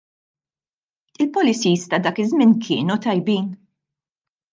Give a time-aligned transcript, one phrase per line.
[1.23, 3.47] Il-policies ta' dak iż-żmien kienu tajbin?